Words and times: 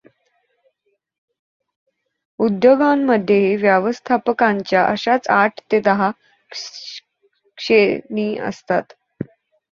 उद्योगांमध्येही 2.39 3.55
व्यवस्थापकांच्याअशाच 3.55 5.27
आठ 5.31 5.59
ते 5.71 5.79
दहा 5.79 6.09
श्रेणी 7.57 8.35
असत. 8.39 8.93